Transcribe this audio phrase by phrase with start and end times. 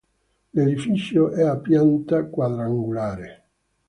[0.53, 3.43] L'edificio è a pianta quadrangolare.